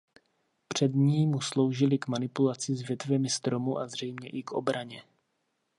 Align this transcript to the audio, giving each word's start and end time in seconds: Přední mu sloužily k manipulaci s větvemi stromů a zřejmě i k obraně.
Přední 0.67 1.27
mu 1.27 1.41
sloužily 1.41 1.97
k 1.97 2.07
manipulaci 2.07 2.75
s 2.75 2.81
větvemi 2.87 3.29
stromů 3.29 3.77
a 3.79 3.87
zřejmě 3.87 4.29
i 4.29 4.43
k 4.43 4.51
obraně. 4.51 5.03